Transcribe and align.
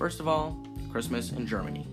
First 0.00 0.18
of 0.18 0.26
all, 0.26 0.56
Christmas 0.90 1.30
in 1.30 1.46
Germany. 1.46 1.86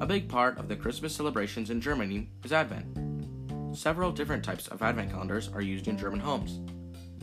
A 0.00 0.04
big 0.04 0.28
part 0.28 0.58
of 0.58 0.66
the 0.66 0.74
Christmas 0.74 1.14
celebrations 1.14 1.70
in 1.70 1.80
Germany 1.80 2.28
is 2.42 2.52
Advent. 2.52 3.78
Several 3.78 4.10
different 4.10 4.44
types 4.44 4.66
of 4.66 4.82
Advent 4.82 5.12
calendars 5.12 5.48
are 5.54 5.62
used 5.62 5.86
in 5.86 5.96
German 5.96 6.18
homes, 6.18 6.58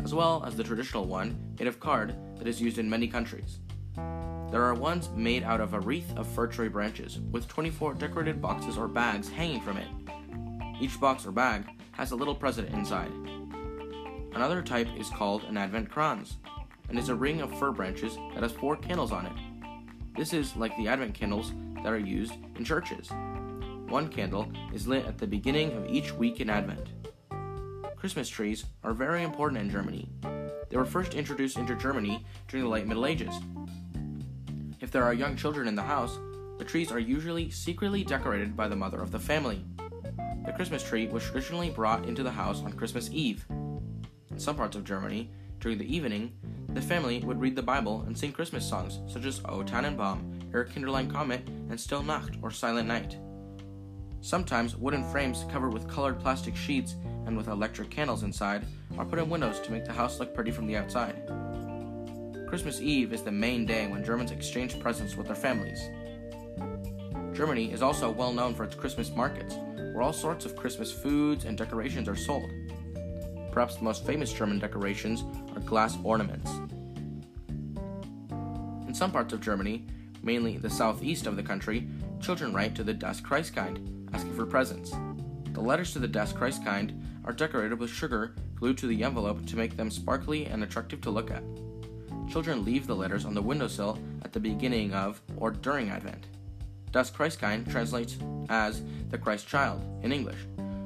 as 0.02 0.14
well 0.14 0.46
as 0.48 0.56
the 0.56 0.64
traditional 0.64 1.08
one 1.08 1.38
made 1.60 1.68
of 1.68 1.82
card 1.82 2.16
that 2.38 2.48
is 2.48 2.62
used 2.62 2.78
in 2.78 2.90
many 2.90 3.06
countries. 3.06 3.60
There 4.50 4.64
are 4.64 4.74
ones 4.74 5.10
made 5.14 5.44
out 5.44 5.60
of 5.60 5.74
a 5.74 5.82
wreath 5.82 6.16
of 6.16 6.26
fir 6.26 6.48
tree 6.48 6.70
branches 6.70 7.20
with 7.30 7.50
24 7.50 7.96
decorated 7.96 8.42
boxes 8.42 8.78
or 8.78 8.88
bags 8.88 9.28
hanging 9.28 9.60
from 9.60 9.76
it. 9.76 9.90
Each 10.80 10.98
box 11.02 11.26
or 11.26 11.34
bag 11.34 11.66
has 11.92 12.12
a 12.12 12.16
little 12.16 12.34
present 12.34 12.70
inside. 12.70 13.12
Another 14.34 14.62
type 14.62 14.88
is 14.98 15.10
called 15.10 15.44
an 15.44 15.58
Advent 15.58 15.92
kranz 15.92 16.38
and 16.88 16.98
is 16.98 17.10
a 17.10 17.16
ring 17.16 17.42
of 17.42 17.60
fir 17.60 17.74
branches 17.74 18.16
that 18.34 18.44
has 18.44 18.54
four 18.54 18.78
candles 18.78 19.12
on 19.12 19.26
it. 19.26 19.51
This 20.16 20.34
is 20.34 20.56
like 20.56 20.76
the 20.78 20.88
Advent 20.88 21.14
candles 21.14 21.54
that 21.84 21.92
are 21.92 22.00
used 22.00 22.34
in 22.56 22.64
churches. 22.64 23.10
One 23.88 24.08
candle 24.08 24.52
is 24.74 24.88
lit 24.88 25.06
at 25.06 25.18
the 25.18 25.28
beginning 25.28 25.74
of 25.74 25.90
each 25.90 26.14
week 26.14 26.40
in 26.40 26.50
Advent. 26.50 26.90
Christmas 27.96 28.30
trees 28.30 28.66
are 28.84 28.94
very 28.94 29.24
important 29.24 29.62
in 29.62 29.70
Germany. 29.70 30.10
They 30.70 30.78
were 30.78 30.86
first 30.86 31.14
introduced 31.14 31.58
into 31.58 31.76
Germany 31.76 32.26
during 32.48 32.64
the 32.64 32.70
late 32.72 32.88
Middle 32.88 33.06
Ages 33.06 33.36
if 34.82 34.90
there 34.90 35.06
are 35.06 35.14
young 35.14 35.38
children 35.38 35.70
in 35.70 35.76
the 35.76 35.82
house, 35.82 36.20
the 36.58 36.66
trees 36.66 36.92
are 36.92 37.00
usually 37.00 37.50
secretly 37.50 38.04
decorated 38.04 38.58
by 38.58 38.68
the 38.68 38.76
mother 38.76 39.02
of 39.02 39.12
the 39.12 39.20
family. 39.20 39.64
The 40.46 40.52
Christmas 40.52 40.84
tree 40.84 41.08
was 41.08 41.24
traditionally 41.24 41.70
brought 41.70 42.06
into 42.06 42.24
the 42.24 42.32
house 42.32 42.62
on 42.62 42.74
Christmas 42.74 43.10
Eve. 43.14 43.46
In 43.50 44.38
some 44.38 44.58
parts 44.58 44.76
of 44.76 44.84
Germany, 44.84 45.32
during 45.62 45.78
the 45.78 45.96
evening, 45.96 46.34
the 46.74 46.82
family 46.82 47.20
would 47.20 47.40
read 47.40 47.56
the 47.56 47.62
Bible 47.62 48.04
and 48.08 48.18
sing 48.18 48.32
Christmas 48.32 48.68
songs 48.68 49.00
such 49.12 49.26
as 49.26 49.42
O 49.46 49.64
Tannenbaum, 49.64 50.40
Er 50.54 50.66
Kinderlein 50.66 51.12
Kommet, 51.12 51.48
and 51.70 51.80
Still 51.80 52.04
Nacht 52.04 52.38
or 52.42 52.52
Silent 52.52 52.88
Night. 52.88 53.18
Sometimes 54.22 54.78
wooden 54.78 55.04
frames 55.12 55.46
covered 55.52 55.74
with 55.74 55.90
colored 55.90 56.20
plastic 56.20 56.56
sheets 56.56 56.96
and 57.26 57.36
with 57.36 57.48
electric 57.48 57.90
candles 57.90 58.24
inside 58.24 58.66
are 58.98 59.06
put 59.06 59.20
in 59.20 59.30
windows 59.30 59.60
to 59.62 59.72
make 59.72 59.86
the 59.86 59.92
house 59.92 60.20
look 60.20 60.34
pretty 60.34 60.52
from 60.52 60.68
the 60.68 60.78
outside. 60.78 61.16
Christmas 62.48 62.82
Eve 62.82 63.14
is 63.14 63.24
the 63.24 63.32
main 63.32 63.66
day 63.66 63.88
when 63.88 64.04
Germans 64.04 64.32
exchange 64.32 64.80
presents 64.80 65.16
with 65.16 65.28
their 65.28 65.36
families. 65.36 65.90
Germany 67.34 67.72
is 67.72 67.82
also 67.82 68.12
well 68.12 68.34
known 68.34 68.54
for 68.54 68.64
its 68.64 68.76
Christmas 68.76 69.10
markets, 69.10 69.56
where 69.94 70.02
all 70.02 70.14
sorts 70.14 70.46
of 70.46 70.56
Christmas 70.56 70.92
foods 70.92 71.46
and 71.46 71.58
decorations 71.58 72.08
are 72.08 72.16
sold. 72.16 72.52
Perhaps 73.52 73.76
the 73.76 73.84
most 73.84 74.06
famous 74.06 74.32
German 74.32 74.60
decorations 74.60 75.24
are 75.56 75.62
glass 75.62 75.98
ornaments. 76.04 76.52
In 78.88 78.94
some 78.94 79.12
parts 79.12 79.34
of 79.34 79.42
Germany, 79.42 79.86
mainly 80.24 80.58
the 80.58 80.70
southeast 80.70 81.28
of 81.28 81.36
the 81.36 81.44
country, 81.44 81.88
children 82.22 82.54
write 82.54 82.76
to 82.76 82.84
the 82.84 82.94
Das 82.94 83.22
Christkind 83.22 84.14
asking 84.14 84.34
for 84.34 84.46
presents. 84.46 84.94
The 85.54 85.62
letters 85.62 85.94
to 85.94 86.00
the 86.00 86.08
Das 86.08 86.34
Christkind 86.34 87.00
are 87.26 87.34
decorated 87.34 87.80
with 87.80 87.90
sugar 87.90 88.36
glued 88.56 88.78
to 88.78 88.88
the 88.88 89.04
envelope 89.04 89.46
to 89.48 89.58
make 89.58 89.76
them 89.76 89.90
sparkly 89.90 90.46
and 90.46 90.64
attractive 90.64 91.02
to 91.02 91.10
look 91.10 91.32
at. 91.32 91.44
Children 92.30 92.64
leave 92.64 92.88
the 92.88 92.96
letters 92.96 93.26
on 93.26 93.34
the 93.34 93.42
windowsill 93.42 94.00
at 94.24 94.32
the 94.32 94.40
beginning 94.40 94.94
of 94.94 95.22
or 95.38 95.52
during 95.52 95.90
Advent. 95.90 96.28
Das 96.92 97.10
Christkind 97.10 97.70
translates 97.70 98.18
as 98.50 98.84
the 99.10 99.18
Christ 99.18 99.48
child 99.48 99.82
in 100.04 100.12
English, 100.12 100.38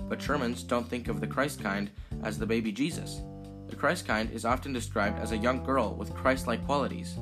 but 0.07 0.19
Germans 0.19 0.63
don't 0.63 0.87
think 0.87 1.07
of 1.07 1.19
the 1.19 1.27
Christkind 1.27 1.89
as 2.23 2.37
the 2.37 2.45
baby 2.45 2.71
Jesus. 2.71 3.21
The 3.67 3.75
Christkind 3.75 4.31
is 4.31 4.45
often 4.45 4.73
described 4.73 5.19
as 5.19 5.31
a 5.31 5.37
young 5.37 5.63
girl 5.63 5.95
with 5.95 6.13
Christ 6.13 6.47
like 6.47 6.65
qualities. 6.65 7.17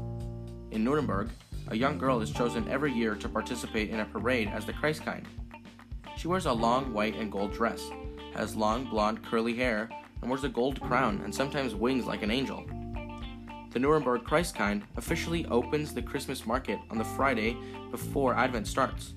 In 0.71 0.83
Nuremberg, 0.83 1.29
a 1.69 1.77
young 1.77 1.97
girl 1.97 2.19
is 2.21 2.31
chosen 2.31 2.67
every 2.67 2.91
year 2.91 3.15
to 3.15 3.29
participate 3.29 3.89
in 3.89 4.01
a 4.01 4.05
parade 4.05 4.49
as 4.49 4.65
the 4.65 4.73
Christkind. 4.73 5.25
She 6.17 6.27
wears 6.27 6.45
a 6.45 6.53
long 6.53 6.93
white 6.93 7.15
and 7.15 7.31
gold 7.31 7.53
dress, 7.53 7.89
has 8.35 8.55
long 8.55 8.85
blonde 8.85 9.23
curly 9.23 9.55
hair, 9.55 9.89
and 10.21 10.29
wears 10.29 10.43
a 10.43 10.49
gold 10.49 10.79
crown 10.81 11.21
and 11.23 11.33
sometimes 11.33 11.75
wings 11.75 12.05
like 12.05 12.23
an 12.23 12.31
angel. 12.31 12.65
The 13.71 13.79
Nuremberg 13.79 14.23
Christkind 14.23 14.83
officially 14.97 15.45
opens 15.47 15.93
the 15.93 16.01
Christmas 16.01 16.45
market 16.45 16.79
on 16.91 16.97
the 16.97 17.03
Friday 17.03 17.57
before 17.89 18.35
Advent 18.35 18.67
starts. 18.67 19.13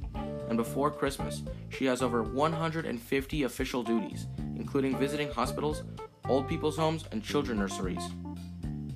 And 0.48 0.56
before 0.56 0.90
Christmas, 0.90 1.42
she 1.68 1.84
has 1.86 2.02
over 2.02 2.22
150 2.22 3.42
official 3.42 3.82
duties, 3.82 4.26
including 4.56 4.96
visiting 4.96 5.30
hospitals, 5.30 5.82
old 6.28 6.48
people's 6.48 6.76
homes, 6.76 7.04
and 7.12 7.22
children 7.22 7.58
nurseries. 7.58 8.02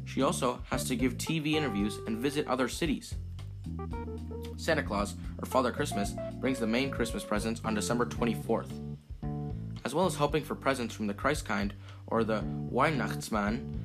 She 0.05 0.23
also 0.23 0.61
has 0.71 0.85
to 0.85 0.97
give 0.97 1.17
TV 1.17 1.55
interviews 1.55 1.99
and 2.07 2.19
visit 2.19 2.47
other 2.47 2.69
cities. 2.69 3.15
Santa 4.57 4.83
Claus, 4.83 5.15
or 5.39 5.47
Father 5.47 5.71
Christmas, 5.71 6.15
brings 6.41 6.59
the 6.59 6.67
main 6.67 6.91
Christmas 6.91 7.25
presents 7.25 7.61
on 7.65 7.75
December 7.75 8.07
24th. 8.07 8.71
As 9.85 9.95
well 9.95 10.07
as 10.07 10.15
hoping 10.15 10.45
for 10.45 10.55
presents 10.55 10.95
from 10.95 11.07
the 11.07 11.15
Christkind 11.15 11.73
or 12.07 12.25
the 12.25 12.43
Weihnachtsmann, 12.71 13.79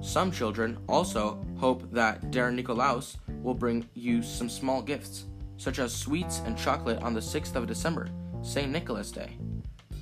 some 0.00 0.30
children 0.30 0.78
also 0.88 1.44
hope 1.58 1.90
that 1.92 2.30
Der 2.30 2.50
Nikolaus 2.50 3.16
will 3.42 3.54
bring 3.54 3.88
you 3.94 4.22
some 4.22 4.48
small 4.48 4.80
gifts, 4.82 5.24
such 5.56 5.78
as 5.78 5.94
sweets 5.94 6.40
and 6.44 6.56
chocolate 6.56 7.02
on 7.02 7.14
the 7.14 7.20
6th 7.20 7.54
of 7.54 7.66
December, 7.66 8.08
St. 8.42 8.70
Nicholas 8.70 9.10
Day. 9.10 9.38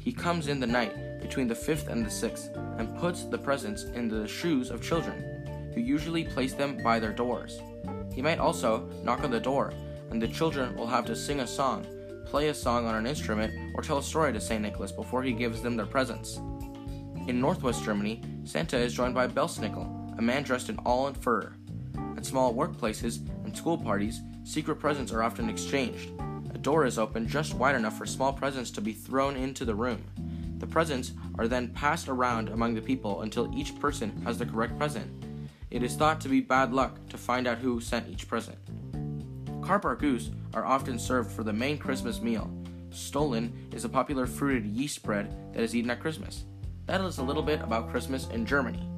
He 0.01 0.13
comes 0.13 0.49
in 0.49 0.61
the 0.61 0.67
night 0.67 1.21
between 1.21 1.49
the 1.49 1.55
5th 1.55 1.89
and 1.89 2.05
the 2.05 2.11
6th 2.11 2.55
and 2.79 2.97
puts 2.99 3.25
the 3.25 3.39
presents 3.39 3.85
in 3.85 4.09
the 4.09 4.29
shoes 4.29 4.71
of 4.71 4.83
children, 4.83 5.71
who 5.75 5.81
usually 5.81 6.25
place 6.25 6.53
them 6.53 6.83
by 6.83 6.99
their 6.99 7.13
doors. 7.13 7.61
He 8.13 8.21
might 8.23 8.39
also 8.39 8.89
knock 9.03 9.25
on 9.25 9.31
the 9.31 9.41
door, 9.41 9.73
and 10.11 10.21
the 10.21 10.29
children 10.29 10.77
will 10.77 10.87
have 10.87 11.07
to 11.07 11.17
sing 11.17 11.41
a 11.41 11.47
song, 11.47 11.87
play 12.27 12.49
a 12.49 12.55
song 12.55 12.87
on 12.87 12.95
an 12.95 13.07
instrument, 13.07 13.53
or 13.75 13.83
tell 13.83 13.99
a 13.99 14.03
story 14.03 14.33
to 14.33 14.41
St. 14.41 14.61
Nicholas 14.61 14.93
before 14.93 15.23
he 15.23 15.33
gives 15.33 15.63
them 15.63 15.77
their 15.77 15.87
presents. 15.87 16.37
In 17.27 17.41
northwest 17.41 17.83
Germany, 17.83 18.23
Santa 18.45 18.77
is 18.77 18.93
joined 18.93 19.15
by 19.15 19.27
Belsnickel, 19.27 20.19
a 20.19 20.23
man 20.23 20.43
dressed 20.43 20.69
in 20.69 20.77
all 20.79 21.09
in 21.09 21.15
fur. 21.15 21.55
At 22.17 22.27
small 22.27 22.55
workplaces 22.55 23.27
and 23.45 23.57
school 23.57 23.79
parties, 23.79 24.21
secret 24.45 24.77
presents 24.77 25.13
are 25.13 25.23
often 25.23 25.49
exchanged. 25.49 26.11
A 26.55 26.59
door 26.59 26.85
is 26.85 26.99
opened 26.99 27.29
just 27.29 27.55
wide 27.55 27.75
enough 27.75 27.99
for 27.99 28.07
small 28.07 28.33
presents 28.33 28.71
to 28.73 28.81
be 28.81 28.93
thrown 28.93 29.37
into 29.37 29.65
the 29.65 29.75
room. 29.75 30.05
The 30.59 30.67
presents 30.67 31.13
are 31.39 31.49
then 31.49 31.69
passed 31.69 32.09
around 32.09 32.49
among 32.51 32.75
the 32.75 32.81
people 32.81 33.23
until 33.23 33.53
each 33.59 33.79
person 33.81 34.23
has 34.25 34.39
the 34.39 34.47
correct 34.47 34.79
present. 34.79 35.11
It 35.71 35.83
is 35.83 35.97
thought 35.97 36.21
to 36.21 36.29
be 36.29 36.41
bad 36.41 36.73
luck 36.73 36.99
to 37.09 37.19
find 37.19 37.47
out 37.47 37.59
who 37.59 37.81
sent 37.81 38.09
each 38.09 38.29
present. 38.29 38.59
Carp 39.63 39.85
or 39.85 39.97
goose 39.97 40.31
are 40.53 40.65
often 40.65 40.99
served 40.99 41.33
for 41.33 41.43
the 41.43 41.53
main 41.53 41.79
Christmas 41.79 42.21
meal. 42.21 42.51
Stollen 42.91 43.53
is 43.73 43.85
a 43.85 43.89
popular 43.89 44.27
fruited 44.27 44.67
yeast 44.67 45.03
bread 45.03 45.35
that 45.53 45.63
is 45.63 45.75
eaten 45.75 45.91
at 45.91 46.01
Christmas. 46.01 46.45
That 46.87 47.01
is 47.01 47.19
a 47.19 47.25
little 47.25 47.43
bit 47.43 47.61
about 47.63 47.91
Christmas 47.91 48.29
in 48.29 48.47
Germany. 48.47 48.89